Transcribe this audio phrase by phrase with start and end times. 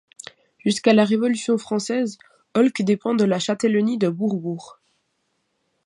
[0.57, 2.17] Jusqu'à la Révolution française,
[2.55, 4.79] Holque dépend de la châtellenie de Bourbourg.